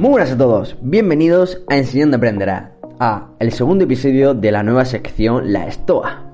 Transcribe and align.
Muy 0.00 0.12
buenas 0.12 0.32
a 0.32 0.38
todos, 0.38 0.78
bienvenidos 0.80 1.60
a 1.68 1.76
Enseñando 1.76 2.16
Aprenderá, 2.16 2.72
a 2.98 3.32
el 3.38 3.52
segundo 3.52 3.84
episodio 3.84 4.32
de 4.32 4.50
la 4.50 4.62
nueva 4.62 4.86
sección 4.86 5.52
La 5.52 5.66
Estoa. 5.66 6.24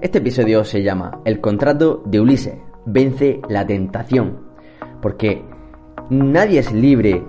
Este 0.00 0.18
episodio 0.18 0.64
se 0.64 0.82
llama 0.82 1.20
El 1.24 1.40
contrato 1.40 2.02
de 2.04 2.18
Ulises, 2.18 2.56
vence 2.84 3.40
la 3.48 3.64
tentación, 3.64 4.40
porque 5.00 5.40
nadie 6.10 6.58
es 6.58 6.72
libre 6.72 7.22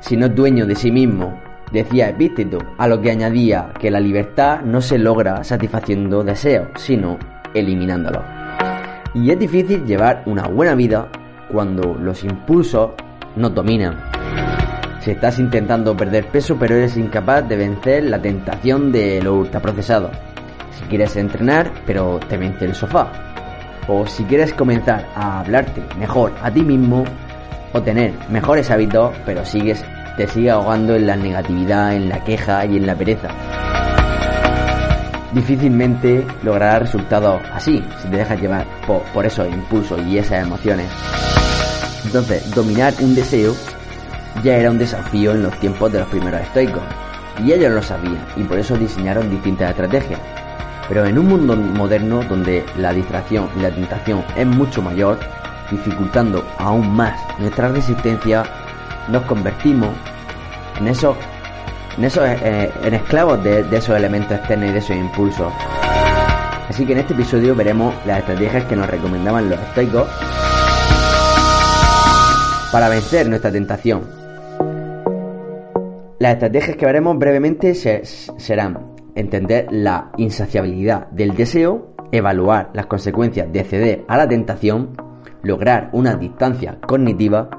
si 0.00 0.16
no 0.16 0.26
es 0.26 0.34
dueño 0.34 0.66
de 0.66 0.74
sí 0.74 0.90
mismo, 0.90 1.40
decía 1.70 2.08
Epíteto, 2.08 2.58
a 2.76 2.88
lo 2.88 3.00
que 3.00 3.12
añadía 3.12 3.72
que 3.78 3.92
la 3.92 4.00
libertad 4.00 4.62
no 4.62 4.80
se 4.80 4.98
logra 4.98 5.44
satisfaciendo 5.44 6.24
deseos, 6.24 6.70
sino 6.74 7.18
eliminándolos. 7.54 8.24
Y 9.14 9.30
es 9.30 9.38
difícil 9.38 9.84
llevar 9.84 10.24
una 10.26 10.48
buena 10.48 10.74
vida 10.74 11.08
cuando 11.52 11.94
los 11.94 12.24
impulsos 12.24 12.90
nos 13.36 13.54
dominan 13.54 14.16
si 15.06 15.12
estás 15.12 15.38
intentando 15.38 15.96
perder 15.96 16.26
peso 16.26 16.56
pero 16.58 16.74
eres 16.74 16.96
incapaz 16.96 17.48
de 17.48 17.56
vencer 17.56 18.02
la 18.02 18.20
tentación 18.20 18.90
de 18.90 19.22
lo 19.22 19.34
ultraprocesado. 19.34 20.10
Si 20.76 20.82
quieres 20.86 21.14
entrenar 21.14 21.70
pero 21.86 22.18
te 22.18 22.36
vence 22.36 22.64
el 22.64 22.74
sofá. 22.74 23.12
O 23.86 24.04
si 24.04 24.24
quieres 24.24 24.52
comenzar 24.52 25.06
a 25.14 25.38
hablarte 25.38 25.80
mejor 25.96 26.32
a 26.42 26.50
ti 26.50 26.62
mismo 26.62 27.04
o 27.72 27.80
tener 27.82 28.14
mejores 28.30 28.68
hábitos 28.72 29.14
pero 29.24 29.44
sigues 29.44 29.84
te 30.16 30.26
sigue 30.26 30.50
ahogando 30.50 30.96
en 30.96 31.06
la 31.06 31.14
negatividad, 31.14 31.94
en 31.94 32.08
la 32.08 32.24
queja 32.24 32.66
y 32.66 32.76
en 32.76 32.86
la 32.88 32.96
pereza. 32.96 33.28
Difícilmente 35.32 36.26
lograrás 36.42 36.80
resultados 36.80 37.42
así 37.52 37.80
si 38.02 38.08
te 38.08 38.16
dejas 38.16 38.40
llevar 38.40 38.66
por, 38.84 39.02
por 39.12 39.24
esos 39.24 39.46
impulsos 39.46 40.04
y 40.04 40.18
esas 40.18 40.44
emociones. 40.44 40.88
Entonces, 42.04 42.50
dominar 42.52 42.92
un 43.00 43.14
deseo 43.14 43.54
ya 44.42 44.56
era 44.56 44.70
un 44.70 44.78
desafío 44.78 45.32
en 45.32 45.42
los 45.42 45.58
tiempos 45.60 45.92
de 45.92 46.00
los 46.00 46.08
primeros 46.08 46.40
estoicos, 46.40 46.82
y 47.44 47.52
ellos 47.52 47.72
lo 47.72 47.82
sabían, 47.82 48.24
y 48.36 48.42
por 48.44 48.58
eso 48.58 48.76
diseñaron 48.76 49.30
distintas 49.30 49.70
estrategias. 49.70 50.20
Pero 50.88 51.04
en 51.04 51.18
un 51.18 51.26
mundo 51.26 51.56
moderno 51.56 52.22
donde 52.28 52.64
la 52.78 52.92
distracción 52.92 53.48
y 53.56 53.60
la 53.60 53.70
tentación 53.70 54.24
es 54.36 54.46
mucho 54.46 54.82
mayor, 54.82 55.18
dificultando 55.70 56.44
aún 56.58 56.94
más 56.94 57.18
nuestra 57.38 57.68
resistencia, 57.68 58.44
nos 59.08 59.22
convertimos 59.24 59.90
en 60.78 60.88
esos, 60.88 61.16
en, 61.98 62.04
esos, 62.04 62.24
eh, 62.24 62.70
en 62.82 62.94
esclavos 62.94 63.42
de, 63.42 63.64
de 63.64 63.76
esos 63.76 63.96
elementos 63.96 64.38
externos 64.38 64.70
y 64.70 64.72
de 64.72 64.78
esos 64.78 64.96
impulsos. 64.96 65.52
Así 66.68 66.84
que 66.84 66.92
en 66.92 66.98
este 66.98 67.14
episodio 67.14 67.54
veremos 67.54 67.94
las 68.06 68.18
estrategias 68.20 68.64
que 68.64 68.76
nos 68.76 68.88
recomendaban 68.88 69.48
los 69.48 69.58
estoicos 69.60 70.08
para 72.72 72.88
vencer 72.88 73.28
nuestra 73.28 73.50
tentación. 73.50 74.25
Las 76.18 76.32
estrategias 76.32 76.78
que 76.78 76.86
veremos 76.86 77.18
brevemente 77.18 77.74
serán 77.74 78.94
entender 79.14 79.66
la 79.70 80.12
insaciabilidad 80.16 81.08
del 81.10 81.34
deseo, 81.34 81.94
evaluar 82.10 82.70
las 82.72 82.86
consecuencias 82.86 83.52
de 83.52 83.64
ceder 83.64 84.04
a 84.08 84.16
la 84.16 84.26
tentación, 84.26 84.96
lograr 85.42 85.90
una 85.92 86.14
distancia 86.14 86.78
cognitiva, 86.80 87.50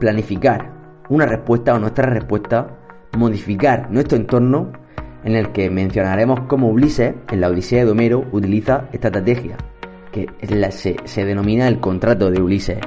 planificar 0.00 0.72
una 1.10 1.26
respuesta 1.26 1.74
o 1.74 1.78
nuestra 1.78 2.08
respuesta, 2.08 2.78
modificar 3.16 3.90
nuestro 3.90 4.16
entorno, 4.16 4.72
en 5.24 5.36
el 5.36 5.52
que 5.52 5.68
mencionaremos 5.68 6.40
cómo 6.48 6.68
Ulises, 6.68 7.14
en 7.30 7.40
la 7.42 7.48
Odisea 7.48 7.84
de 7.84 7.90
Homero, 7.90 8.24
utiliza 8.32 8.88
esta 8.90 9.08
estrategia, 9.08 9.56
que 10.12 10.26
se, 10.70 10.96
se 11.04 11.24
denomina 11.26 11.68
el 11.68 11.78
contrato 11.78 12.30
de 12.30 12.40
Ulises. 12.40 12.78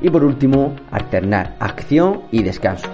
Y 0.00 0.08
por 0.08 0.24
último, 0.24 0.76
alternar 0.90 1.56
acción 1.58 2.22
y 2.30 2.42
descanso. 2.42 2.88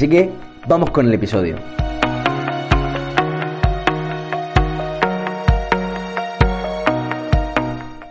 Así 0.00 0.08
que 0.08 0.30
vamos 0.66 0.88
con 0.92 1.06
el 1.08 1.12
episodio. 1.12 1.56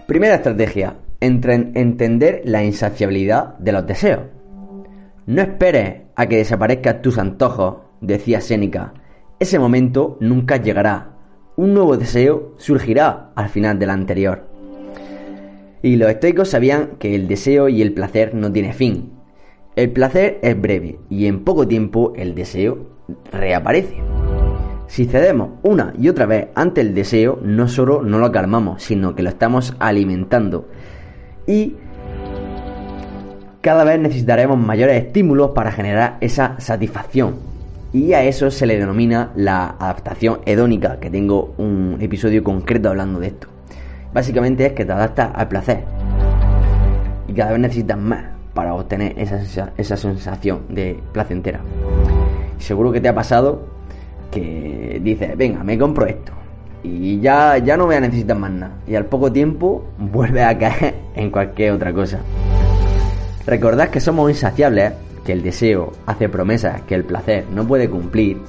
Primera 0.05 0.35
estrategia, 0.35 0.97
entender 1.19 2.43
la 2.45 2.63
insaciabilidad 2.63 3.57
de 3.57 3.71
los 3.71 3.87
deseos. 3.87 4.21
No 5.25 5.41
esperes 5.41 6.03
a 6.15 6.27
que 6.27 6.37
desaparezcan 6.37 7.01
tus 7.01 7.17
antojos, 7.17 7.77
decía 8.01 8.39
Séneca. 8.39 8.93
Ese 9.39 9.57
momento 9.57 10.15
nunca 10.19 10.57
llegará. 10.57 11.17
Un 11.55 11.73
nuevo 11.73 11.97
deseo 11.97 12.53
surgirá 12.59 13.31
al 13.35 13.49
final 13.49 13.79
del 13.79 13.89
anterior. 13.89 14.47
Y 15.81 15.95
los 15.95 16.11
estoicos 16.11 16.49
sabían 16.49 16.97
que 16.99 17.15
el 17.15 17.27
deseo 17.27 17.67
y 17.67 17.81
el 17.81 17.93
placer 17.93 18.35
no 18.35 18.51
tiene 18.51 18.73
fin. 18.73 19.18
El 19.79 19.91
placer 19.91 20.39
es 20.41 20.59
breve 20.59 20.99
y 21.09 21.25
en 21.27 21.45
poco 21.45 21.65
tiempo 21.65 22.11
el 22.17 22.35
deseo 22.35 22.79
reaparece. 23.31 23.95
Si 24.87 25.05
cedemos 25.05 25.51
una 25.63 25.93
y 25.97 26.09
otra 26.09 26.25
vez 26.25 26.49
ante 26.53 26.81
el 26.81 26.93
deseo, 26.93 27.39
no 27.41 27.69
solo 27.69 28.01
no 28.01 28.19
lo 28.19 28.29
calmamos, 28.29 28.83
sino 28.83 29.15
que 29.15 29.23
lo 29.23 29.29
estamos 29.29 29.73
alimentando. 29.79 30.67
Y 31.47 31.77
cada 33.61 33.85
vez 33.85 34.01
necesitaremos 34.01 34.57
mayores 34.57 35.01
estímulos 35.01 35.51
para 35.51 35.71
generar 35.71 36.17
esa 36.19 36.59
satisfacción. 36.59 37.35
Y 37.93 38.11
a 38.11 38.25
eso 38.25 38.51
se 38.51 38.65
le 38.65 38.77
denomina 38.77 39.31
la 39.37 39.77
adaptación 39.79 40.39
hedónica, 40.45 40.99
que 40.99 41.09
tengo 41.09 41.53
un 41.57 41.95
episodio 42.01 42.43
concreto 42.43 42.89
hablando 42.89 43.21
de 43.21 43.27
esto. 43.27 43.47
Básicamente 44.13 44.65
es 44.65 44.73
que 44.73 44.83
te 44.83 44.91
adaptas 44.91 45.31
al 45.33 45.47
placer. 45.47 45.85
Y 47.29 47.33
cada 47.33 47.51
vez 47.51 47.61
necesitas 47.61 47.97
más 47.97 48.38
para 48.59 48.73
obtener 48.73 49.17
esa, 49.17 49.71
esa 49.77 49.95
sensación 49.95 50.63
de 50.67 50.99
placentera. 51.13 51.61
Seguro 52.57 52.91
que 52.91 52.99
te 52.99 53.07
ha 53.07 53.15
pasado 53.15 53.69
que 54.29 54.99
dices, 55.01 55.37
venga, 55.37 55.63
me 55.63 55.77
compro 55.77 56.05
esto. 56.05 56.33
Y 56.83 57.21
ya, 57.21 57.57
ya 57.57 57.77
no 57.77 57.85
voy 57.85 57.95
a 57.95 58.01
necesitar 58.01 58.37
más 58.37 58.51
nada. 58.51 58.73
Y 58.85 58.95
al 58.95 59.05
poco 59.05 59.31
tiempo 59.31 59.85
vuelve 59.97 60.43
a 60.43 60.57
caer 60.57 60.93
en 61.15 61.31
cualquier 61.31 61.71
otra 61.71 61.93
cosa. 61.93 62.19
Recordad 63.47 63.87
que 63.87 64.01
somos 64.01 64.29
insaciables, 64.29 64.91
que 65.23 65.31
el 65.31 65.41
deseo 65.41 65.93
hace 66.05 66.27
promesas 66.27 66.81
que 66.81 66.95
el 66.95 67.05
placer 67.05 67.45
no 67.55 67.65
puede 67.65 67.89
cumplir. 67.89 68.39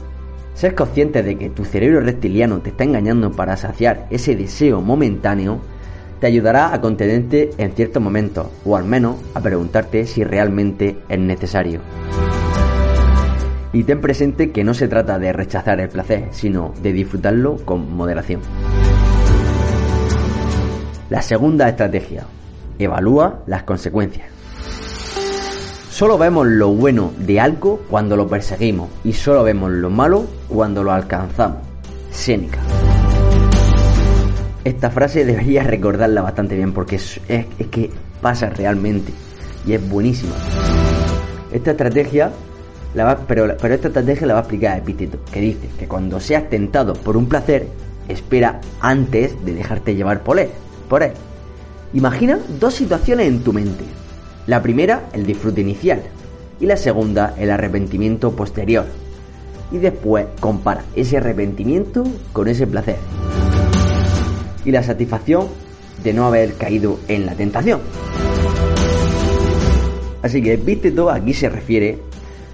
Ser 0.54 0.75
consciente 0.75 1.22
de 1.22 1.37
que 1.38 1.50
tu 1.50 1.65
cerebro 1.65 2.00
reptiliano 2.00 2.59
te 2.59 2.71
está 2.71 2.82
engañando 2.82 3.31
para 3.31 3.56
saciar 3.56 4.09
ese 4.10 4.34
deseo 4.34 4.81
momentáneo 4.81 5.60
te 6.21 6.27
ayudará 6.27 6.72
a 6.75 6.81
contenerte 6.81 7.51
en 7.57 7.72
ciertos 7.72 8.03
momentos, 8.03 8.47
o 8.65 8.77
al 8.77 8.84
menos 8.84 9.17
a 9.34 9.41
preguntarte 9.41 10.07
si 10.07 10.22
realmente 10.22 10.99
es 11.09 11.19
necesario. 11.19 11.81
Y 13.72 13.84
ten 13.84 14.01
presente 14.01 14.51
que 14.51 14.65
no 14.65 14.75
se 14.75 14.89
trata 14.89 15.19
de 15.19 15.33
rechazar 15.33 15.81
el 15.81 15.89
placer, 15.89 16.28
sino 16.31 16.75
de 16.83 16.93
disfrutarlo 16.93 17.57
con 17.65 17.95
moderación. 17.95 18.41
La 21.09 21.22
segunda 21.22 21.69
estrategia. 21.69 22.25
Evalúa 22.78 23.43
las 23.47 23.65
consecuencias. 23.65 24.28
Solo 25.91 26.16
vemos 26.16 26.47
lo 26.47 26.71
bueno 26.71 27.13
de 27.19 27.41
algo 27.41 27.81
cuando 27.91 28.16
lo 28.16 28.27
perseguimos 28.27 28.89
y 29.05 29.13
solo 29.13 29.43
vemos 29.43 29.71
lo 29.71 29.91
malo 29.91 30.27
cuando 30.49 30.83
lo 30.83 30.93
alcanzamos. 30.93 31.59
Séneca. 32.11 32.59
Esta 34.65 34.91
frase 34.91 35.24
deberías 35.24 35.66
recordarla 35.66 36.21
bastante 36.21 36.54
bien 36.54 36.72
porque 36.72 36.97
es, 36.97 37.21
que 37.71 37.91
pasa 38.21 38.51
realmente 38.51 39.12
y 39.66 39.72
es 39.72 39.89
buenísima. 39.89 40.34
Esta 41.51 41.71
estrategia, 41.71 42.30
la 42.95 43.04
va, 43.04 43.16
pero, 43.27 43.57
pero 43.60 43.74
esta 43.74 43.89
estrategia 43.89 44.27
la 44.27 44.34
va 44.34 44.41
a 44.41 44.42
explicar 44.42 44.78
Epíteto, 44.78 45.18
que 45.33 45.41
dice 45.41 45.68
que 45.78 45.89
cuando 45.89 46.21
seas 46.21 46.51
tentado 46.51 46.92
por 46.92 47.16
un 47.16 47.27
placer, 47.27 47.68
espera 48.09 48.60
antes 48.80 49.42
de 49.45 49.54
dejarte 49.54 49.95
llevar 49.95 50.22
por 50.22 50.39
él. 50.39 50.51
Por 50.89 51.03
él. 51.03 51.13
Imagina 51.95 52.39
dos 52.60 52.74
situaciones 52.74 53.28
en 53.28 53.42
tu 53.42 53.53
mente. 53.53 53.84
La 54.47 54.63
primera, 54.63 55.09
el 55.15 55.24
disfrute 55.24 55.63
inicial, 55.63 56.03
y 56.60 56.66
la 56.66 56.77
segunda, 56.77 57.34
el 57.39 57.51
arrepentimiento 57.51 58.33
posterior. 58.33 58.84
Y 59.72 59.78
después 59.78 60.27
compara 60.39 60.84
ese 60.95 61.16
arrepentimiento 61.16 62.04
con 62.33 62.48
ese 62.48 62.66
placer. 62.66 62.97
Y 64.65 64.71
la 64.71 64.83
satisfacción 64.83 65.48
de 66.03 66.12
no 66.12 66.27
haber 66.27 66.54
caído 66.54 66.98
en 67.09 67.27
la 67.27 67.34
tentación. 67.34 67.80
Así 70.22 70.42
que, 70.42 70.57
viste 70.57 70.91
todo, 70.91 71.10
aquí 71.10 71.33
se 71.33 71.48
refiere 71.48 71.98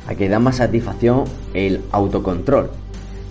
a 0.07 0.15
que 0.15 0.29
da 0.29 0.39
más 0.39 0.57
satisfacción 0.57 1.25
el 1.53 1.81
autocontrol 1.91 2.71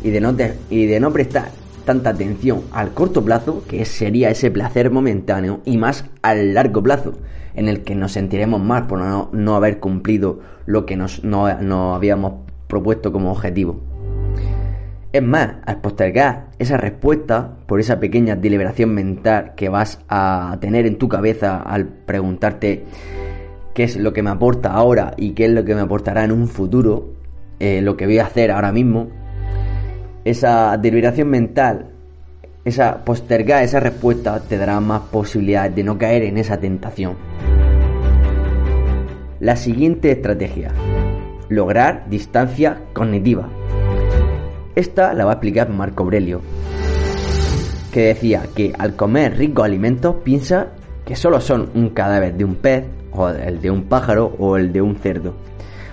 y 0.03 0.09
de 0.09 0.21
no, 0.21 0.35
y 0.69 0.85
de 0.85 0.99
no 0.99 1.11
prestar 1.11 1.51
tanta 1.85 2.09
atención 2.09 2.63
al 2.71 2.93
corto 2.93 3.23
plazo, 3.23 3.63
que 3.67 3.85
sería 3.85 4.29
ese 4.29 4.51
placer 4.51 4.91
momentáneo, 4.91 5.61
y 5.65 5.77
más 5.77 6.05
al 6.21 6.53
largo 6.53 6.83
plazo, 6.83 7.13
en 7.53 7.69
el 7.69 7.83
que 7.83 7.95
nos 7.95 8.11
sentiremos 8.11 8.61
mal 8.61 8.87
por 8.87 8.99
no, 8.99 9.55
haber 9.55 9.79
cumplido 9.79 10.39
lo 10.65 10.85
que 10.85 10.97
nos, 10.97 11.23
nos 11.23 11.95
habíamos 11.95 12.33
propuesto 12.67 13.11
como 13.11 13.31
objetivo. 13.31 13.94
Es 15.15 15.23
más, 15.23 15.47
al 15.65 15.79
postergar 15.79 16.47
esa 16.59 16.75
respuesta 16.75 17.59
por 17.67 17.79
esa 17.79 18.01
pequeña 18.01 18.35
deliberación 18.35 18.93
mental 18.93 19.53
que 19.55 19.69
vas 19.69 20.01
a 20.09 20.57
tener 20.59 20.85
en 20.85 20.97
tu 20.97 21.07
cabeza 21.07 21.55
al 21.61 21.87
preguntarte 21.87 22.83
qué 23.73 23.83
es 23.85 23.95
lo 23.95 24.11
que 24.11 24.21
me 24.21 24.31
aporta 24.31 24.73
ahora 24.73 25.13
y 25.15 25.31
qué 25.31 25.45
es 25.45 25.51
lo 25.51 25.63
que 25.63 25.73
me 25.73 25.79
aportará 25.79 26.25
en 26.25 26.33
un 26.33 26.49
futuro, 26.49 27.13
eh, 27.61 27.81
lo 27.81 27.95
que 27.95 28.07
voy 28.07 28.19
a 28.19 28.25
hacer 28.25 28.51
ahora 28.51 28.73
mismo, 28.73 29.07
esa 30.25 30.75
deliberación 30.75 31.29
mental, 31.29 31.91
esa 32.65 33.05
postergar 33.05 33.63
esa 33.63 33.79
respuesta 33.79 34.41
te 34.41 34.57
dará 34.57 34.81
más 34.81 35.03
posibilidades 35.03 35.73
de 35.77 35.83
no 35.85 35.97
caer 35.97 36.23
en 36.23 36.37
esa 36.37 36.59
tentación. 36.59 37.15
La 39.39 39.55
siguiente 39.55 40.11
estrategia, 40.11 40.73
lograr 41.47 42.03
distancia 42.09 42.81
cognitiva. 42.91 43.47
Esta 44.75 45.13
la 45.13 45.23
va 45.23 45.31
a 45.31 45.33
explicar 45.35 45.69
Marco 45.69 46.03
Aurelio, 46.03 46.41
que 47.93 48.07
decía 48.07 48.43
que 48.53 48.73
al 48.77 48.97
comer 48.97 49.37
ricos 49.37 49.63
alimentos 49.63 50.17
piensa 50.21 50.73
que 51.05 51.15
solo 51.15 51.39
son 51.39 51.69
un 51.75 51.91
cadáver 51.91 52.35
de 52.35 52.43
un 52.43 52.55
pez 52.55 52.83
o 53.13 53.29
el 53.29 53.61
de 53.61 53.71
un 53.71 53.85
pájaro 53.85 54.35
o 54.37 54.57
el 54.57 54.73
de 54.73 54.81
un 54.81 54.97
cerdo. 54.97 55.33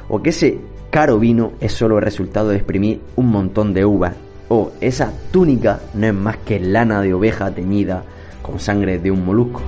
O 0.08 0.20
que 0.20 0.30
ese 0.30 0.58
caro 0.90 1.20
vino 1.20 1.52
es 1.60 1.72
solo 1.72 1.98
el 1.98 2.04
resultado 2.04 2.48
de 2.48 2.56
exprimir 2.56 3.00
un 3.14 3.28
montón 3.28 3.72
de 3.72 3.84
uvas. 3.84 4.14
O 4.48 4.72
esa 4.80 5.12
túnica 5.30 5.78
no 5.94 6.08
es 6.08 6.14
más 6.14 6.38
que 6.38 6.58
lana 6.58 7.00
de 7.02 7.14
oveja 7.14 7.52
teñida 7.52 8.02
con 8.42 8.58
sangre 8.58 8.98
de 8.98 9.12
un 9.12 9.24
molusco. 9.24 9.62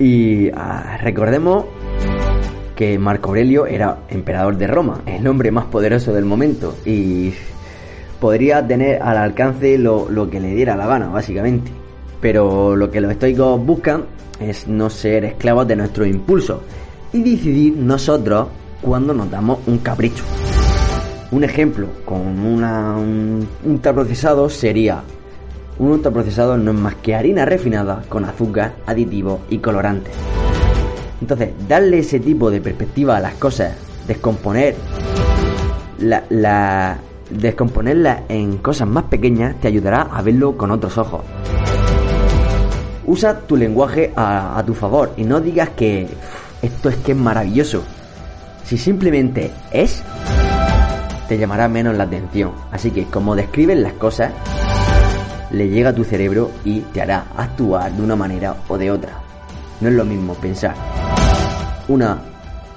Y 0.00 0.50
ah, 0.50 0.98
recordemos 1.00 1.66
que 2.76 2.98
Marco 2.98 3.30
Aurelio 3.30 3.66
era 3.66 4.00
emperador 4.08 4.56
de 4.56 4.66
Roma, 4.68 5.00
el 5.06 5.26
hombre 5.26 5.50
más 5.50 5.64
poderoso 5.64 6.12
del 6.12 6.26
momento, 6.26 6.76
y 6.84 7.32
podría 8.20 8.64
tener 8.64 9.02
al 9.02 9.16
alcance 9.16 9.78
lo, 9.78 10.08
lo 10.08 10.30
que 10.30 10.38
le 10.38 10.54
diera 10.54 10.76
la 10.76 10.86
gana, 10.86 11.08
básicamente. 11.08 11.72
Pero 12.20 12.76
lo 12.76 12.90
que 12.90 13.00
los 13.00 13.10
estoicos 13.10 13.64
buscan 13.64 14.04
es 14.38 14.68
no 14.68 14.90
ser 14.90 15.24
esclavos 15.24 15.66
de 15.66 15.76
nuestro 15.76 16.06
impulso 16.06 16.62
y 17.12 17.22
decidir 17.22 17.76
nosotros 17.76 18.48
cuando 18.82 19.14
nos 19.14 19.30
damos 19.30 19.58
un 19.66 19.78
capricho. 19.78 20.22
Un 21.32 21.42
ejemplo 21.42 21.88
con 22.04 22.20
un 22.20 23.48
ultraprocesado 23.64 24.48
sería 24.48 25.02
un 25.78 25.90
ultraprocesado 25.90 26.56
no 26.56 26.70
es 26.70 26.78
más 26.78 26.94
que 26.96 27.14
harina 27.14 27.44
refinada 27.44 28.02
con 28.08 28.24
azúcar, 28.24 28.74
aditivos 28.86 29.40
y 29.50 29.58
colorantes. 29.58 30.14
Entonces, 31.20 31.50
darle 31.68 32.00
ese 32.00 32.20
tipo 32.20 32.50
de 32.50 32.60
perspectiva 32.60 33.16
a 33.16 33.20
las 33.20 33.34
cosas, 33.34 33.74
descomponer 34.06 34.76
la, 35.98 36.24
la 36.28 36.98
descomponerla 37.30 38.24
en 38.28 38.58
cosas 38.58 38.88
más 38.88 39.04
pequeñas 39.04 39.56
te 39.60 39.68
ayudará 39.68 40.02
a 40.02 40.22
verlo 40.22 40.56
con 40.56 40.70
otros 40.70 40.96
ojos. 40.98 41.22
Usa 43.06 43.40
tu 43.40 43.56
lenguaje 43.56 44.12
a, 44.16 44.62
tu 44.66 44.74
favor 44.74 45.12
y 45.16 45.24
no 45.24 45.40
digas 45.40 45.70
que 45.70 46.08
esto 46.60 46.88
es 46.88 46.96
que 46.96 47.12
es 47.12 47.18
maravilloso. 47.18 47.84
Si 48.64 48.76
simplemente 48.76 49.52
es, 49.70 50.02
te 51.28 51.38
llamará 51.38 51.68
menos 51.68 51.96
la 51.96 52.04
atención. 52.04 52.52
Así 52.72 52.90
que 52.90 53.04
como 53.04 53.36
describes 53.36 53.78
las 53.78 53.92
cosas, 53.92 54.32
le 55.52 55.68
llega 55.68 55.90
a 55.90 55.94
tu 55.94 56.02
cerebro 56.02 56.50
y 56.64 56.80
te 56.80 57.00
hará 57.00 57.26
actuar 57.36 57.92
de 57.92 58.02
una 58.02 58.16
manera 58.16 58.56
o 58.66 58.76
de 58.76 58.90
otra. 58.90 59.25
No 59.80 59.88
es 59.88 59.94
lo 59.94 60.04
mismo 60.04 60.34
pensar 60.34 60.74
una, 61.88 62.18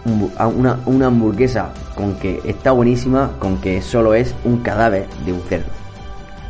una, 0.06 0.80
una 0.86 1.08
hamburguesa 1.08 1.72
con 1.96 2.16
que 2.16 2.42
está 2.46 2.72
buenísima 2.72 3.32
con 3.40 3.60
que 3.60 3.82
solo 3.82 4.14
es 4.14 4.34
un 4.44 4.58
cadáver 4.62 5.08
de 5.26 5.34
un 5.34 5.42
cerdo. 5.42 5.72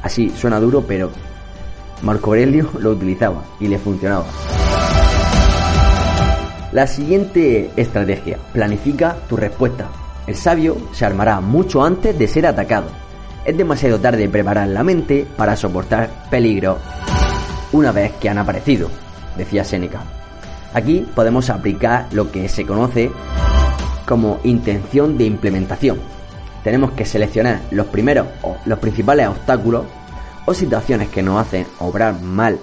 Así 0.02 0.30
suena 0.30 0.60
duro, 0.60 0.84
pero 0.88 1.12
Marco 2.02 2.32
Aurelio 2.32 2.70
lo 2.80 2.92
utilizaba 2.92 3.44
y 3.60 3.68
le 3.68 3.80
funcionaba. 3.80 4.26
La 6.72 6.86
siguiente 6.86 7.72
estrategia, 7.76 8.38
planifica 8.54 9.18
tu 9.28 9.36
respuesta. 9.36 9.88
El 10.28 10.36
sabio 10.36 10.78
se 10.92 11.04
armará 11.06 11.42
mucho 11.42 11.84
antes 11.84 12.18
de 12.18 12.28
ser 12.28 12.46
atacado. 12.46 12.88
Es 13.44 13.58
demasiado 13.58 14.00
tarde 14.00 14.30
preparar 14.30 14.68
la 14.68 14.84
mente 14.84 15.26
para 15.36 15.56
soportar 15.56 16.30
peligro 16.30 16.78
una 17.72 17.92
vez 17.92 18.12
que 18.20 18.30
han 18.30 18.38
aparecido, 18.38 18.90
decía 19.36 19.64
Séneca. 19.64 20.04
Aquí 20.74 21.06
podemos 21.16 21.50
aplicar 21.50 22.08
lo 22.14 22.32
que 22.32 22.48
se 22.48 22.66
conoce 22.66 23.12
como 24.08 24.40
intención 24.44 25.18
de 25.18 25.26
implementación. 25.26 26.00
Tenemos 26.64 26.92
que 26.92 27.06
seleccionar 27.06 27.62
los 27.72 27.88
primeros 27.88 28.28
o 28.44 28.58
los 28.66 28.80
principales 28.80 29.28
obstáculos 29.28 29.86
o 30.46 30.54
situaciones 30.54 31.10
que 31.10 31.22
nos 31.22 31.40
hacen 31.40 31.66
obrar 31.80 32.20
mal 32.22 32.60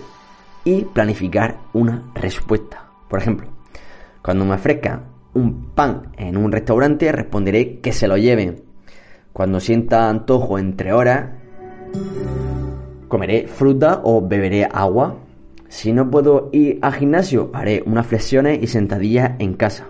y 0.64 0.82
planificar 0.82 1.58
una 1.72 2.02
respuesta. 2.14 2.84
Por 3.08 3.20
ejemplo, 3.20 3.48
cuando 4.22 4.44
me 4.44 4.54
ofrezcan 4.54 5.04
un 5.34 5.70
pan 5.74 6.12
en 6.16 6.36
un 6.36 6.50
restaurante, 6.50 7.12
responderé 7.12 7.78
que 7.80 7.92
se 7.92 8.08
lo 8.08 8.16
lleven. 8.16 8.64
Cuando 9.32 9.60
sienta 9.60 10.08
antojo 10.08 10.58
entre 10.58 10.92
horas, 10.92 11.30
comeré 13.06 13.46
fruta 13.46 14.00
o 14.02 14.26
beberé 14.26 14.64
agua. 14.64 15.14
Si 15.76 15.92
no 15.92 16.10
puedo 16.10 16.48
ir 16.52 16.78
al 16.80 16.94
gimnasio, 16.94 17.50
haré 17.52 17.82
unas 17.84 18.06
flexiones 18.06 18.60
y 18.62 18.66
sentadillas 18.66 19.32
en 19.38 19.52
casa. 19.52 19.86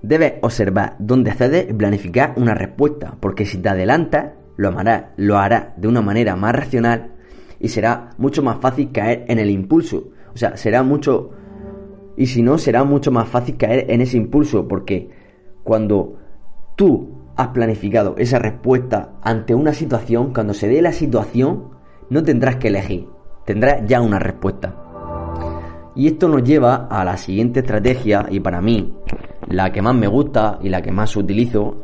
Debes 0.00 0.36
observar 0.40 0.96
dónde 0.98 1.32
cedes 1.32 1.68
y 1.68 1.74
planificar 1.74 2.32
una 2.38 2.54
respuesta, 2.54 3.18
porque 3.20 3.44
si 3.44 3.58
te 3.58 3.68
adelantas, 3.68 4.30
lo 4.56 4.70
hará, 4.70 5.12
lo 5.18 5.36
hará 5.36 5.74
de 5.76 5.86
una 5.86 6.00
manera 6.00 6.34
más 6.34 6.54
racional 6.54 7.12
y 7.60 7.68
será 7.68 8.08
mucho 8.16 8.42
más 8.42 8.56
fácil 8.58 8.90
caer 8.90 9.26
en 9.28 9.38
el 9.38 9.50
impulso. 9.50 10.12
O 10.32 10.38
sea, 10.38 10.56
será 10.56 10.82
mucho... 10.82 11.32
Y 12.16 12.28
si 12.28 12.40
no, 12.40 12.56
será 12.56 12.84
mucho 12.84 13.10
más 13.10 13.28
fácil 13.28 13.58
caer 13.58 13.90
en 13.90 14.00
ese 14.00 14.16
impulso 14.16 14.66
porque 14.66 15.10
cuando 15.62 16.16
tú 16.74 17.18
has 17.36 17.48
planificado 17.48 18.14
esa 18.16 18.38
respuesta 18.38 19.12
ante 19.20 19.54
una 19.54 19.74
situación, 19.74 20.32
cuando 20.32 20.54
se 20.54 20.68
dé 20.68 20.80
la 20.80 20.92
situación, 20.92 21.76
no 22.08 22.22
tendrás 22.22 22.56
que 22.56 22.68
elegir, 22.68 23.08
tendrás 23.48 23.86
ya 23.86 24.02
una 24.02 24.18
respuesta. 24.18 24.74
Y 25.96 26.06
esto 26.06 26.28
nos 26.28 26.44
lleva 26.44 26.86
a 26.90 27.02
la 27.02 27.16
siguiente 27.16 27.60
estrategia 27.60 28.26
y 28.28 28.40
para 28.40 28.60
mí 28.60 28.92
la 29.48 29.72
que 29.72 29.80
más 29.80 29.94
me 29.94 30.06
gusta 30.06 30.58
y 30.60 30.68
la 30.68 30.82
que 30.82 30.92
más 30.92 31.16
utilizo 31.16 31.76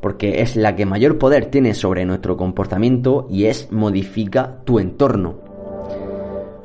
porque 0.00 0.42
es 0.42 0.56
la 0.56 0.74
que 0.74 0.84
mayor 0.84 1.18
poder 1.18 1.46
tiene 1.46 1.74
sobre 1.74 2.04
nuestro 2.04 2.36
comportamiento 2.36 3.28
y 3.30 3.44
es 3.44 3.70
modifica 3.70 4.56
tu 4.64 4.80
entorno. 4.80 5.36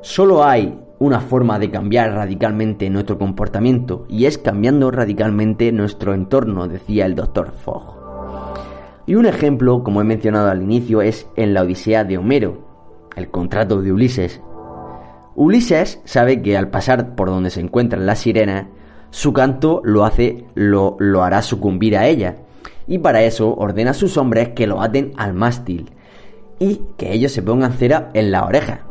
Solo 0.01 0.43
hay 0.43 0.75
una 0.97 1.19
forma 1.19 1.59
de 1.59 1.69
cambiar 1.69 2.13
radicalmente 2.13 2.89
nuestro 2.89 3.19
comportamiento 3.19 4.07
y 4.09 4.25
es 4.25 4.39
cambiando 4.39 4.89
radicalmente 4.89 5.71
nuestro 5.71 6.15
entorno, 6.15 6.67
decía 6.67 7.05
el 7.05 7.13
doctor 7.13 7.51
Fogg. 7.51 7.95
Y 9.05 9.13
un 9.13 9.27
ejemplo, 9.27 9.83
como 9.83 10.01
he 10.01 10.03
mencionado 10.03 10.49
al 10.49 10.63
inicio, 10.63 11.03
es 11.03 11.29
en 11.35 11.53
la 11.53 11.61
Odisea 11.61 12.03
de 12.03 12.17
Homero, 12.17 12.66
el 13.17 13.29
contrato 13.29 13.81
de 13.81 13.91
Ulises. 13.91 14.41
Ulises 15.35 15.99
sabe 16.05 16.41
que 16.41 16.57
al 16.57 16.69
pasar 16.69 17.15
por 17.15 17.27
donde 17.27 17.49
se 17.49 17.59
encuentran 17.59 18.05
las 18.05 18.19
sirenas, 18.19 18.67
su 19.09 19.33
canto 19.33 19.81
lo 19.83 20.05
hace, 20.05 20.45
lo, 20.53 20.97
hará 21.23 21.41
sucumbir 21.41 21.97
a 21.97 22.07
ella 22.07 22.37
y 22.87 22.99
para 22.99 23.23
eso 23.23 23.53
ordena 23.55 23.91
a 23.91 23.95
sus 23.95 24.17
hombres 24.17 24.49
que 24.49 24.67
lo 24.67 24.81
aten 24.81 25.13
al 25.17 25.33
mástil 25.33 25.91
y 26.59 26.81
que 26.97 27.13
ellos 27.13 27.31
se 27.31 27.41
pongan 27.41 27.73
cera 27.73 28.09
en 28.13 28.31
la 28.31 28.45
oreja. 28.45 28.85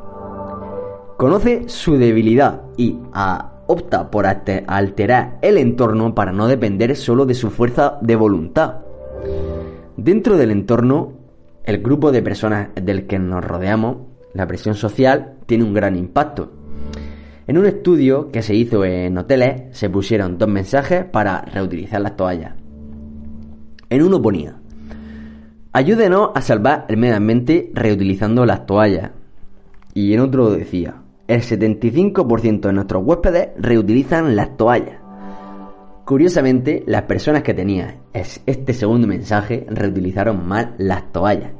Conoce 1.17 1.69
su 1.69 1.97
debilidad 1.97 2.63
y 2.77 2.99
opta 3.67 4.11
por 4.11 4.27
alterar 4.27 5.39
el 5.41 5.57
entorno 5.57 6.15
para 6.15 6.33
no 6.33 6.47
depender 6.47 6.95
solo 6.97 7.27
de 7.27 7.35
su 7.35 7.51
fuerza 7.51 7.99
de 8.03 8.17
voluntad. 8.17 8.81
Dentro 9.97 10.37
del 10.37 10.51
entorno 10.51 11.15
el 11.67 11.83
grupo 11.83 12.13
de 12.13 12.23
personas 12.23 12.69
del 12.77 13.07
que 13.07 13.19
nos 13.19 13.45
rodeamos, 13.45 13.97
la 14.37 14.47
presión 14.47 14.75
social, 14.75 15.39
tiene 15.47 15.65
un 15.65 15.75
gran 15.75 15.97
impacto. 15.97 16.53
En 17.47 17.59
un 17.59 17.67
estudio 17.67 18.31
que 18.31 18.43
se 18.43 18.55
hizo 18.55 18.85
en 18.85 19.17
hoteles 19.17 19.77
se 19.77 19.89
pusieron 19.89 20.37
dos 20.37 20.49
mensajes 20.49 21.05
para 21.05 21.43
reutilizar 21.43 22.01
las 22.01 22.17
toallas. 22.17 22.55
En 23.89 24.03
uno 24.03 24.21
ponía, 24.21 24.57
ayúdenos 25.73 26.31
a 26.35 26.41
salvar 26.41 26.87
el 26.89 26.97
medio 26.97 27.17
ambiente 27.17 27.71
reutilizando 27.73 28.45
las 28.45 28.67
toallas. 28.67 29.13
Y 29.95 30.13
en 30.13 30.21
otro 30.21 30.51
decía, 30.51 31.03
el 31.29 31.43
75% 31.43 32.61
de 32.61 32.73
nuestros 32.73 33.05
huéspedes 33.05 33.51
reutilizan 33.59 34.35
las 34.35 34.57
toallas. 34.57 35.01
Curiosamente, 36.05 36.85
las 36.87 37.03
personas 37.03 37.43
que 37.43 37.55
tenían 37.55 37.97
este 38.13 38.73
segundo 38.73 39.07
mensaje 39.07 39.67
reutilizaron 39.69 40.47
mal 40.47 40.75
las 40.79 41.13
toallas. 41.13 41.53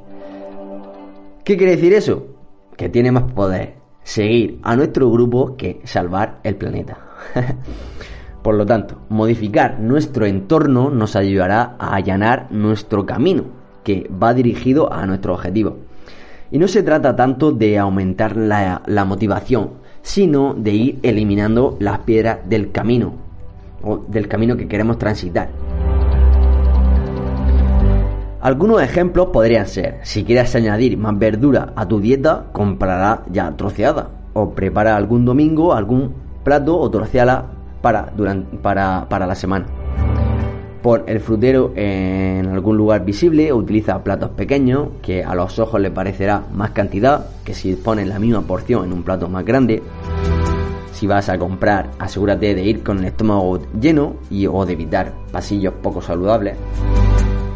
¿Qué 1.45 1.57
quiere 1.57 1.77
decir 1.77 1.93
eso? 1.95 2.36
Que 2.77 2.89
tiene 2.89 3.13
más 3.13 3.33
poder 3.33 3.75
seguir 4.03 4.61
a 4.63 4.77
nuestro 4.77 5.11
grupo 5.11 5.57
que 5.57 5.81
salvar 5.85 6.41
el 6.45 6.57
planeta. 6.57 6.99
Por 8.43 8.55
lo 8.55 8.65
tanto, 8.65 8.99
modificar 9.09 9.81
nuestro 9.81 10.25
entorno 10.25 10.91
nos 10.91 11.17
ayudará 11.17 11.75
a 11.81 11.97
allanar 11.97 12.47
nuestro 12.53 13.05
camino, 13.05 13.43
que 13.83 14.09
va 14.23 14.35
dirigido 14.35 14.93
a 14.93 15.05
nuestro 15.05 15.35
objetivo. 15.35 15.79
Y 16.53 16.59
no 16.59 16.69
se 16.69 16.85
trata 16.85 17.17
tanto 17.17 17.51
de 17.51 17.77
aumentar 17.77 18.37
la, 18.37 19.05
motivación, 19.05 19.71
sino 20.01 20.55
de 20.55 20.71
ir 20.71 20.99
eliminando 21.03 21.77
las 21.81 21.99
piedras 22.01 22.49
del 22.49 22.71
camino, 22.71 23.15
o 23.83 23.97
del 23.97 24.29
camino 24.29 24.57
que 24.57 24.69
queremos 24.69 24.97
transitar. 24.97 25.49
Algunos 28.47 28.81
ejemplos 28.81 29.31
podrían 29.33 29.67
ser, 29.67 29.99
si 30.05 30.23
quieres 30.23 30.55
añadir 30.55 30.97
más 30.97 31.19
verdura 31.19 31.73
a 31.75 31.89
tu 31.89 31.99
dieta, 31.99 32.47
comprará 32.53 33.25
ya 33.29 33.51
troceada. 33.57 34.09
O 34.35 34.51
prepara 34.51 34.95
algún 34.95 35.25
domingo 35.25 35.75
algún 35.75 36.15
plato 36.45 36.79
o 36.79 36.89
troceala 36.89 37.45
para, 37.83 38.13
durante, 38.17 38.57
para, 38.59 39.09
para 39.09 39.27
la 39.27 39.35
semana. 39.35 39.67
Pon 40.81 41.03
el 41.09 41.19
frutero 41.19 41.73
en 41.75 42.47
algún 42.47 42.77
lugar 42.77 43.05
visible 43.05 43.51
o 43.51 43.57
utiliza 43.57 44.05
platos 44.05 44.31
pequeños 44.31 44.91
que 45.03 45.25
a 45.25 45.35
los 45.35 45.59
ojos 45.59 45.81
le 45.81 45.91
parecerá 45.91 46.45
más 46.55 46.71
cantidad 46.71 47.27
que 47.43 47.53
si 47.53 47.75
pones 47.75 48.07
la 48.07 48.21
misma 48.21 48.43
porción 48.43 48.85
en 48.85 48.93
un 48.93 49.03
plato 49.03 49.29
más 49.29 49.45
grande. 49.45 49.83
Si 50.93 51.09
vas 51.09 51.29
a 51.31 51.37
comprar, 51.37 51.91
asegúrate 51.99 52.55
de 52.55 52.63
ir 52.63 52.85
con 52.85 52.99
el 52.99 53.07
estómago 53.07 53.59
lleno 53.81 54.15
y 54.31 54.47
o 54.47 54.65
de 54.65 54.75
evitar 54.75 55.13
pasillos 55.33 55.75
poco 55.83 56.01
saludables. 56.01 56.57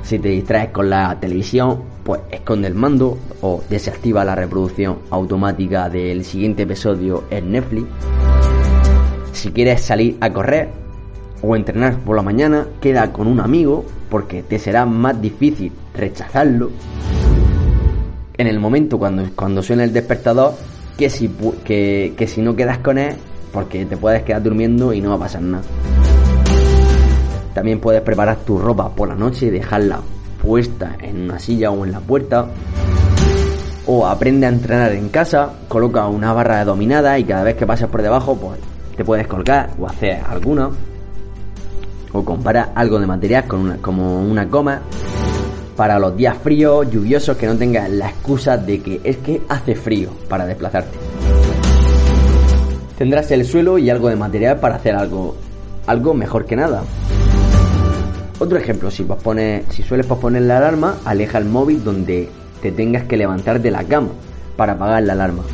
Si 0.02 0.18
te 0.18 0.28
distraes 0.28 0.70
con 0.70 0.90
la 0.90 1.18
televisión, 1.20 1.82
pues 2.04 2.20
esconde 2.30 2.68
el 2.68 2.74
mando 2.74 3.18
o 3.42 3.62
desactiva 3.68 4.24
la 4.24 4.34
reproducción 4.34 4.98
automática 5.10 5.88
del 5.88 6.24
siguiente 6.24 6.62
episodio 6.62 7.24
en 7.30 7.52
Netflix. 7.52 7.86
Si 9.32 9.52
quieres 9.52 9.82
salir 9.82 10.16
a 10.20 10.32
correr 10.32 10.68
o 11.42 11.56
entrenar 11.56 11.98
por 11.98 12.16
la 12.16 12.22
mañana, 12.22 12.66
queda 12.80 13.12
con 13.12 13.26
un 13.26 13.40
amigo 13.40 13.84
porque 14.08 14.42
te 14.42 14.58
será 14.58 14.84
más 14.84 15.20
difícil 15.20 15.72
rechazarlo 15.94 16.70
en 18.36 18.46
el 18.46 18.58
momento 18.58 18.98
cuando, 18.98 19.24
cuando 19.36 19.62
suena 19.62 19.84
el 19.84 19.92
despertador 19.92 20.54
que 20.96 21.10
si, 21.10 21.28
que, 21.64 22.14
que 22.16 22.26
si 22.26 22.40
no 22.40 22.56
quedas 22.56 22.78
con 22.78 22.98
él 22.98 23.14
porque 23.52 23.84
te 23.84 23.96
puedes 23.96 24.22
quedar 24.22 24.42
durmiendo 24.42 24.92
y 24.92 25.00
no 25.00 25.10
va 25.10 25.16
a 25.16 25.18
pasar 25.18 25.42
nada. 25.42 25.64
También 27.54 27.80
puedes 27.80 28.02
preparar 28.02 28.36
tu 28.38 28.58
ropa 28.58 28.88
por 28.90 29.08
la 29.08 29.14
noche 29.14 29.46
y 29.46 29.50
dejarla 29.50 30.00
puesta 30.42 30.96
en 31.00 31.22
una 31.22 31.38
silla 31.38 31.70
o 31.70 31.84
en 31.84 31.92
la 31.92 32.00
puerta. 32.00 32.46
O 33.86 34.06
aprende 34.06 34.46
a 34.46 34.50
entrenar 34.50 34.92
en 34.92 35.08
casa, 35.08 35.50
coloca 35.68 36.06
una 36.06 36.32
barra 36.32 36.58
de 36.58 36.64
dominada 36.64 37.18
y 37.18 37.24
cada 37.24 37.42
vez 37.42 37.56
que 37.56 37.66
pases 37.66 37.88
por 37.88 38.02
debajo, 38.02 38.36
pues 38.36 38.58
te 38.96 39.04
puedes 39.04 39.26
colgar 39.26 39.70
o 39.78 39.86
hacer 39.86 40.20
alguna. 40.28 40.70
O 42.12 42.24
compara 42.24 42.70
algo 42.74 42.98
de 42.98 43.06
material 43.06 43.46
con 43.46 43.60
una, 43.60 43.76
como 43.78 44.20
una 44.20 44.48
coma 44.48 44.80
para 45.76 45.98
los 45.98 46.16
días 46.16 46.36
fríos, 46.38 46.90
lluviosos, 46.90 47.36
que 47.36 47.46
no 47.46 47.56
tengas 47.56 47.88
la 47.90 48.08
excusa 48.08 48.56
de 48.56 48.80
que 48.80 49.00
es 49.02 49.16
que 49.18 49.40
hace 49.48 49.74
frío 49.74 50.10
para 50.28 50.44
desplazarte 50.44 50.98
tendrás 53.00 53.30
el 53.30 53.46
suelo 53.46 53.78
y 53.78 53.88
algo 53.88 54.10
de 54.10 54.16
material 54.16 54.60
para 54.60 54.74
hacer 54.74 54.94
algo, 54.94 55.34
algo 55.86 56.12
mejor 56.12 56.44
que 56.44 56.54
nada. 56.54 56.82
Otro 58.40 58.56
ejemplo, 58.56 58.90
si, 58.90 59.04
sueles 59.82 60.06
posponer 60.06 60.40
la 60.42 60.56
alarma, 60.56 60.96
aleja 61.04 61.36
el 61.36 61.44
móvil 61.44 61.84
donde 61.84 62.26
te 62.62 62.72
tengas 62.72 63.04
que 63.04 63.18
levantar 63.18 63.60
de 63.60 63.70
la 63.70 63.84
cama 63.84 64.08
para 64.56 64.72
apagar 64.72 65.02
la 65.02 65.12
alarma. 65.12 65.44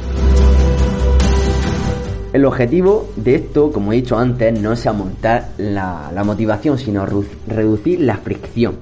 El 2.32 2.44
objetivo 2.44 3.10
de 3.16 3.34
esto, 3.34 3.72
como 3.72 3.92
he 3.92 3.96
dicho 3.96 4.16
antes, 4.16 4.60
no 4.60 4.72
es 4.72 4.86
aumentar 4.86 5.48
la, 5.58 6.12
la 6.14 6.22
motivación, 6.22 6.78
sino 6.78 7.04
reducir 7.04 8.00
la 8.02 8.18
fricción. 8.18 8.76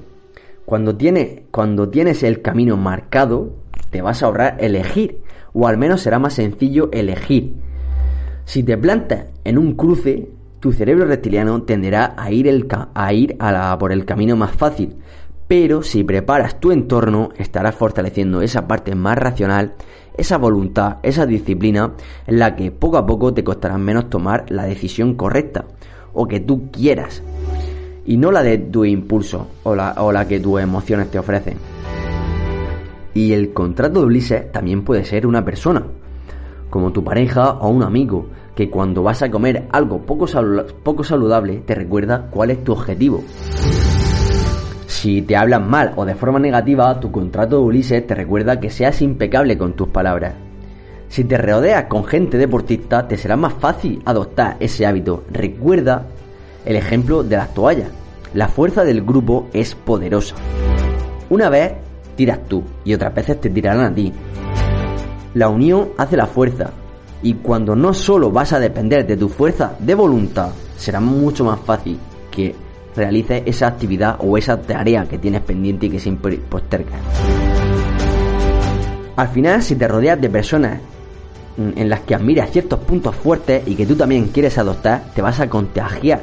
Cuando, 0.65 0.95
cuando 1.49 1.89
tienes 1.89 2.21
el 2.21 2.43
camino 2.43 2.77
marcado, 2.77 3.53
te 3.89 4.03
vas 4.03 4.21
a 4.21 4.27
ahorrar 4.27 4.57
elegir, 4.59 5.21
o 5.51 5.67
al 5.67 5.77
menos 5.77 6.01
será 6.01 6.19
más 6.19 6.33
sencillo 6.35 6.91
elegir 6.91 7.55
si 8.45 8.61
te 8.61 8.77
plantas 8.77 9.25
en 9.43 9.57
un 9.57 9.73
cruce, 9.73 10.29
tu 10.65 10.73
cerebro 10.73 11.05
reptiliano 11.05 11.61
tenderá 11.61 12.15
a 12.17 12.31
ir, 12.31 12.49
a 12.95 13.13
ir 13.13 13.37
por 13.77 13.91
el 13.91 14.03
camino 14.03 14.35
más 14.35 14.49
fácil, 14.55 14.95
pero 15.47 15.83
si 15.83 16.03
preparas 16.03 16.59
tu 16.59 16.71
entorno, 16.71 17.29
estarás 17.37 17.75
fortaleciendo 17.75 18.41
esa 18.41 18.67
parte 18.67 18.95
más 18.95 19.15
racional, 19.15 19.75
esa 20.17 20.39
voluntad, 20.39 20.97
esa 21.03 21.27
disciplina, 21.27 21.91
en 22.25 22.39
la 22.39 22.55
que 22.55 22.71
poco 22.71 22.97
a 22.97 23.05
poco 23.05 23.31
te 23.31 23.43
costará 23.43 23.77
menos 23.77 24.09
tomar 24.09 24.45
la 24.49 24.63
decisión 24.63 25.13
correcta 25.13 25.65
o 26.13 26.27
que 26.27 26.39
tú 26.39 26.71
quieras, 26.71 27.21
y 28.03 28.17
no 28.17 28.31
la 28.31 28.41
de 28.41 28.57
tu 28.57 28.85
impulso 28.85 29.45
o 29.61 29.75
la, 29.75 29.93
o 29.99 30.11
la 30.11 30.27
que 30.27 30.39
tus 30.39 30.59
emociones 30.59 31.11
te 31.11 31.19
ofrecen. 31.19 31.59
Y 33.13 33.33
el 33.33 33.53
contrato 33.53 33.99
de 33.99 34.05
Ulises 34.07 34.51
también 34.51 34.83
puede 34.83 35.05
ser 35.05 35.27
una 35.27 35.45
persona, 35.45 35.83
como 36.71 36.91
tu 36.91 37.03
pareja 37.03 37.51
o 37.51 37.69
un 37.69 37.83
amigo, 37.83 38.29
que 38.55 38.69
cuando 38.69 39.03
vas 39.03 39.21
a 39.21 39.29
comer 39.29 39.67
algo 39.71 39.99
poco, 39.99 40.25
poco 40.83 41.03
saludable 41.03 41.61
te 41.65 41.75
recuerda 41.75 42.27
cuál 42.31 42.51
es 42.51 42.63
tu 42.63 42.71
objetivo. 42.71 43.23
Si 44.87 45.21
te 45.21 45.35
hablan 45.35 45.69
mal 45.69 45.93
o 45.97 46.05
de 46.05 46.15
forma 46.15 46.39
negativa, 46.39 46.99
tu 46.99 47.11
contrato 47.11 47.57
de 47.57 47.63
Ulises 47.63 48.07
te 48.07 48.15
recuerda 48.15 48.59
que 48.59 48.69
seas 48.69 49.01
impecable 49.01 49.57
con 49.57 49.73
tus 49.73 49.89
palabras. 49.89 50.33
Si 51.09 51.25
te 51.25 51.37
rodeas 51.37 51.85
con 51.85 52.05
gente 52.05 52.37
deportista, 52.37 53.07
te 53.07 53.17
será 53.17 53.35
más 53.35 53.53
fácil 53.53 54.01
adoptar 54.05 54.57
ese 54.59 54.85
hábito. 54.85 55.23
Recuerda 55.29 56.07
el 56.65 56.75
ejemplo 56.75 57.23
de 57.23 57.37
las 57.37 57.53
toallas. 57.53 57.89
La 58.33 58.47
fuerza 58.47 58.83
del 58.83 59.03
grupo 59.03 59.47
es 59.53 59.75
poderosa. 59.75 60.35
Una 61.29 61.49
vez 61.49 61.73
tiras 62.15 62.39
tú 62.47 62.63
y 62.83 62.93
otras 62.93 63.13
veces 63.13 63.39
te 63.39 63.49
tirarán 63.49 63.85
a 63.85 63.93
ti. 63.93 64.11
La 65.33 65.49
unión 65.49 65.89
hace 65.97 66.17
la 66.17 66.27
fuerza 66.27 66.71
y 67.21 67.35
cuando 67.35 67.75
no 67.75 67.93
solo 67.93 68.31
vas 68.31 68.53
a 68.53 68.59
depender 68.59 69.05
de 69.05 69.17
tu 69.17 69.29
fuerza 69.29 69.75
de 69.79 69.95
voluntad, 69.95 70.49
será 70.77 70.99
mucho 70.99 71.43
más 71.43 71.59
fácil 71.59 71.99
que 72.29 72.55
realices 72.95 73.43
esa 73.45 73.67
actividad 73.67 74.17
o 74.19 74.37
esa 74.37 74.61
tarea 74.61 75.05
que 75.05 75.17
tienes 75.17 75.41
pendiente 75.41 75.87
y 75.87 75.89
que 75.89 75.99
siempre 75.99 76.37
postergas. 76.37 76.99
Al 79.15 79.27
final, 79.29 79.63
si 79.63 79.75
te 79.75 79.87
rodeas 79.87 80.19
de 80.19 80.29
personas 80.29 80.79
en 81.57 81.89
las 81.89 82.01
que 82.01 82.15
admiras 82.15 82.51
ciertos 82.51 82.79
puntos 82.79 83.15
fuertes 83.15 83.63
y 83.65 83.75
que 83.75 83.85
tú 83.85 83.95
también 83.95 84.27
quieres 84.27 84.57
adoptar, 84.57 85.05
te 85.13 85.21
vas 85.21 85.39
a 85.39 85.49
contagiar. 85.49 86.21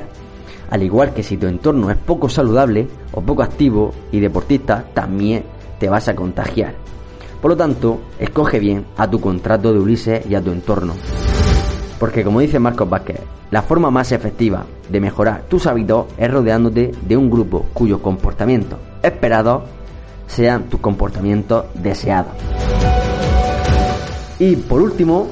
Al 0.70 0.82
igual 0.82 1.14
que 1.14 1.22
si 1.22 1.36
tu 1.36 1.46
entorno 1.46 1.90
es 1.90 1.96
poco 1.96 2.28
saludable 2.28 2.86
o 3.12 3.20
poco 3.20 3.42
activo 3.42 3.92
y 4.10 4.20
deportista, 4.20 4.84
también 4.94 5.44
te 5.78 5.88
vas 5.88 6.08
a 6.08 6.14
contagiar. 6.14 6.74
Por 7.42 7.50
lo 7.50 7.56
tanto, 7.56 8.00
escoge 8.20 8.60
bien 8.60 8.86
a 8.96 9.10
tu 9.10 9.20
contrato 9.20 9.72
de 9.72 9.80
Ulises 9.80 10.24
y 10.30 10.36
a 10.36 10.40
tu 10.40 10.52
entorno. 10.52 10.94
Porque 11.98 12.22
como 12.22 12.38
dice 12.38 12.60
Marcos 12.60 12.88
Vázquez, 12.88 13.18
la 13.50 13.62
forma 13.62 13.90
más 13.90 14.12
efectiva 14.12 14.64
de 14.88 15.00
mejorar 15.00 15.42
tus 15.48 15.66
hábitos 15.66 16.06
es 16.16 16.30
rodeándote 16.30 16.92
de 17.02 17.16
un 17.16 17.28
grupo 17.28 17.66
cuyos 17.72 18.00
comportamientos 18.00 18.78
esperados 19.02 19.64
sean 20.28 20.70
tus 20.70 20.78
comportamientos 20.78 21.64
deseados. 21.74 22.32
Y 24.38 24.54
por 24.54 24.80
último, 24.80 25.26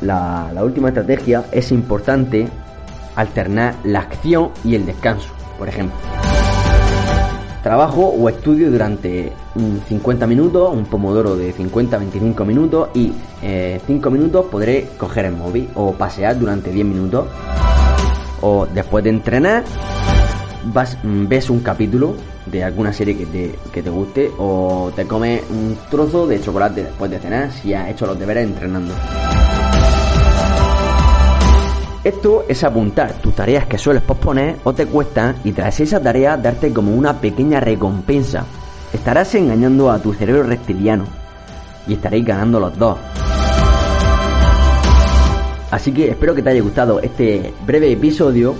la, 0.00 0.50
la 0.52 0.64
última 0.64 0.88
estrategia 0.88 1.44
es 1.52 1.70
importante 1.70 2.48
alternar 3.14 3.76
la 3.84 4.00
acción 4.00 4.50
y 4.64 4.74
el 4.74 4.84
descanso, 4.84 5.28
por 5.58 5.68
ejemplo. 5.68 5.96
Trabajo 7.62 8.08
o 8.08 8.28
estudio 8.28 8.72
durante 8.72 9.32
50 9.88 10.26
minutos, 10.26 10.74
un 10.74 10.84
pomodoro 10.84 11.36
de 11.36 11.54
50-25 11.54 12.44
minutos 12.44 12.88
y 12.92 13.12
5 13.40 13.40
eh, 13.42 14.10
minutos 14.10 14.46
podré 14.46 14.88
coger 14.98 15.26
el 15.26 15.36
móvil 15.36 15.68
o 15.76 15.92
pasear 15.92 16.36
durante 16.36 16.72
10 16.72 16.86
minutos. 16.86 17.28
O 18.40 18.66
después 18.66 19.04
de 19.04 19.10
entrenar, 19.10 19.62
mm, 21.04 21.28
ves 21.28 21.50
un 21.50 21.60
capítulo 21.60 22.16
de 22.46 22.64
alguna 22.64 22.92
serie 22.92 23.16
que 23.16 23.26
te, 23.26 23.54
que 23.72 23.80
te 23.80 23.90
guste 23.90 24.28
o 24.38 24.90
te 24.96 25.06
comes 25.06 25.42
un 25.48 25.78
trozo 25.88 26.26
de 26.26 26.40
chocolate 26.40 26.82
después 26.82 27.12
de 27.12 27.20
cenar 27.20 27.52
si 27.52 27.72
has 27.74 27.88
hecho 27.90 28.06
los 28.06 28.18
deberes 28.18 28.44
entrenando. 28.44 28.92
Esto 32.04 32.44
es 32.48 32.64
apuntar 32.64 33.12
tus 33.20 33.32
tareas 33.32 33.66
que 33.66 33.78
sueles 33.78 34.02
posponer 34.02 34.56
o 34.64 34.72
te 34.72 34.86
cuestan 34.86 35.36
y 35.44 35.52
tras 35.52 35.78
esa 35.78 36.02
tarea 36.02 36.36
darte 36.36 36.72
como 36.72 36.92
una 36.92 37.20
pequeña 37.20 37.60
recompensa. 37.60 38.44
Estarás 38.92 39.32
engañando 39.36 39.88
a 39.88 40.00
tu 40.00 40.12
cerebro 40.12 40.42
reptiliano 40.42 41.04
y 41.86 41.94
estaréis 41.94 42.24
ganando 42.26 42.58
los 42.58 42.76
dos. 42.76 42.98
Así 45.70 45.92
que 45.92 46.10
espero 46.10 46.34
que 46.34 46.42
te 46.42 46.50
haya 46.50 46.60
gustado 46.60 46.98
este 47.00 47.54
breve 47.64 47.92
episodio 47.92 48.56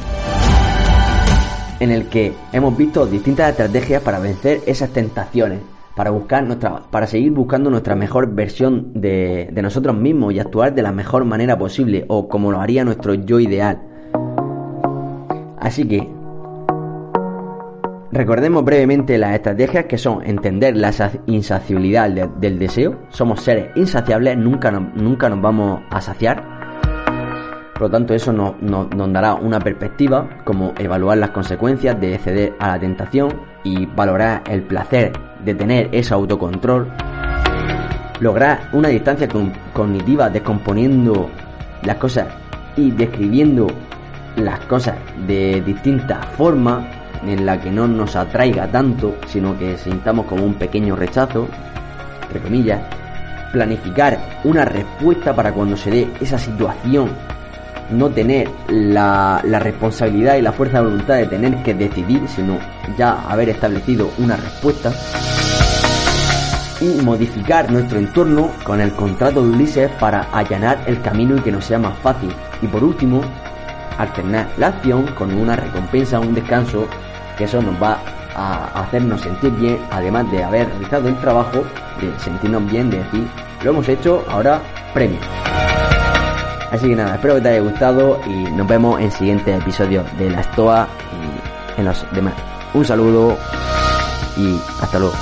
en 1.80 1.90
el 1.90 2.06
que 2.08 2.32
hemos 2.52 2.76
visto 2.76 3.06
distintas 3.06 3.50
estrategias 3.50 4.02
para 4.02 4.20
vencer 4.20 4.62
esas 4.66 4.90
tentaciones, 4.90 5.58
para 5.94 6.11
buscar 6.11 6.44
nuestra, 6.44 6.82
para 6.90 7.06
seguir 7.06 7.32
buscando 7.32 7.70
nuestra 7.70 7.94
mejor 7.94 8.32
versión 8.34 8.92
de, 8.94 9.49
de 9.52 9.62
nosotros 9.62 9.96
mismos 9.96 10.32
y 10.32 10.40
actuar 10.40 10.75
de 10.75 10.82
la 10.82 10.92
mejor 10.92 11.25
manera 11.25 11.58
posible 11.58 12.04
o 12.08 12.28
como 12.28 12.50
lo 12.50 12.61
haría 12.61 12.84
nuestro 12.84 13.14
yo 13.14 13.40
ideal. 13.40 13.82
Así 15.58 15.87
que 15.87 16.08
recordemos 18.11 18.64
brevemente 18.64 19.16
las 19.16 19.34
estrategias 19.34 19.84
que 19.84 19.99
son 19.99 20.26
entender 20.26 20.76
la 20.76 20.92
insaciabilidad 21.26 22.11
del 22.11 22.58
deseo. 22.58 22.99
Somos 23.11 23.42
seres 23.42 23.70
insaciables, 23.76 24.37
nunca 24.37 24.70
nunca 24.70 25.28
nos 25.28 25.40
vamos 25.40 25.82
a 25.90 26.00
saciar. 26.00 26.52
Por 27.75 27.82
lo 27.82 27.90
tanto, 27.90 28.14
eso 28.14 28.32
nos, 28.32 28.61
nos, 28.62 29.12
dará 29.12 29.34
una 29.34 29.58
perspectiva 29.58 30.28
como 30.44 30.72
evaluar 30.78 31.18
las 31.18 31.30
consecuencias 31.30 32.00
de 32.00 32.16
ceder 32.18 32.54
a 32.58 32.68
la 32.68 32.78
tentación 32.78 33.32
y 33.64 33.87
valorar 33.87 34.42
el 34.49 34.62
placer 34.62 35.12
de 35.44 35.54
tener 35.54 35.88
ese 35.92 36.14
autocontrol. 36.14 36.88
Lograr 38.20 38.68
una 38.72 38.88
distancia 38.88 39.28
cognitiva 39.72 40.30
descomponiendo 40.30 41.28
las 41.82 41.96
cosas 41.96 42.28
y 42.76 42.90
describiendo 42.90 43.66
las 44.37 44.61
cosas 44.61 44.96
de 45.26 45.61
distintas 45.62 46.25
formas 46.37 46.84
en 47.26 47.44
la 47.44 47.61
que 47.61 47.70
no 47.70 47.87
nos 47.87 48.16
atraiga 48.16 48.66
tanto, 48.68 49.16
sino 49.26 49.58
que 49.58 49.76
sintamos 49.76 50.26
como 50.26 50.44
un 50.44 50.54
pequeño 50.54 50.96
rechazo, 50.96 51.49
entre 52.22 52.40
comillas, 52.40 52.80
planificar 53.52 54.18
una 54.44 54.64
respuesta 54.64 55.34
para 55.34 55.52
cuando 55.52 55.76
se 55.76 55.90
dé 55.90 56.08
esa 56.20 56.38
situación 56.38 57.11
no 57.90 58.10
tener 58.10 58.48
la, 58.68 59.42
responsabilidad 59.42 60.36
y 60.36 60.42
la 60.42 60.52
fuerza 60.52 60.78
de 60.78 60.84
voluntad 60.84 61.14
de 61.16 61.26
tener 61.26 61.62
que 61.62 61.74
decidir, 61.74 62.22
sino 62.28 62.58
ya 62.96 63.22
haber 63.28 63.50
establecido 63.50 64.10
una 64.18 64.36
respuesta. 64.36 64.92
Y 66.80 67.00
modificar 67.02 67.70
nuestro 67.70 67.98
entorno 67.98 68.50
con 68.64 68.80
el 68.80 68.92
contrato 68.92 69.42
de 69.42 69.50
Ulises 69.50 69.90
para 70.00 70.22
allanar 70.32 70.82
el 70.86 71.00
camino 71.00 71.36
y 71.36 71.40
que 71.40 71.52
nos 71.52 71.64
sea 71.64 71.78
más 71.78 71.96
fácil. 71.98 72.32
Y 72.60 72.66
por 72.66 72.82
último, 72.82 73.20
alternar 73.98 74.48
la 74.56 74.68
acción 74.68 75.06
con 75.14 75.32
una 75.32 75.54
recompensa, 75.54 76.18
un 76.18 76.34
descanso, 76.34 76.88
que 77.38 77.44
eso 77.44 77.62
nos 77.62 77.80
va 77.80 77.98
a 78.34 78.82
hacernos 78.82 79.20
sentir 79.20 79.52
bien, 79.52 79.78
además 79.90 80.30
de 80.32 80.42
haber 80.42 80.68
realizado 80.68 81.08
el 81.08 81.20
trabajo, 81.20 81.64
de 82.00 82.18
sentirnos 82.18 82.66
bien, 82.70 82.90
de 82.90 82.98
decir, 82.98 83.28
lo 83.62 83.70
hemos 83.70 83.88
hecho, 83.88 84.24
ahora 84.28 84.60
premio. 84.92 85.20
Así 86.73 86.88
que 86.88 86.97
nada, 86.97 87.17
espero 87.17 87.35
que 87.35 87.43
te 87.43 87.49
haya 87.50 87.61
gustado 87.61 88.19
y 88.26 88.50
nos 88.50 88.67
vemos 88.67 88.99
en 88.99 89.12
siguiente 89.12 89.55
episodio 89.55 90.05
de 90.19 90.31
La 90.31 90.41
Estoa 90.41 90.88
y 91.76 91.81
en 91.81 91.85
los 91.85 92.07
demás. 92.12 92.33
Un 92.73 92.85
saludo 92.85 93.37
y 94.38 94.59
hasta 94.81 94.99
luego. 94.99 95.14